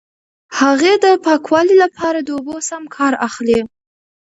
[0.59, 3.59] هغې د پاکوالي لپاره د اوبو سم کار اخلي.